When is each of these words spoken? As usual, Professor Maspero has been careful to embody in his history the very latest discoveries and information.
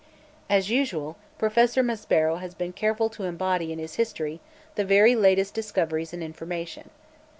As 0.49 0.71
usual, 0.71 1.15
Professor 1.37 1.83
Maspero 1.83 2.37
has 2.39 2.55
been 2.55 2.73
careful 2.73 3.07
to 3.11 3.25
embody 3.25 3.71
in 3.71 3.77
his 3.77 3.97
history 3.97 4.41
the 4.73 4.83
very 4.83 5.15
latest 5.15 5.53
discoveries 5.53 6.11
and 6.11 6.23
information. 6.23 6.89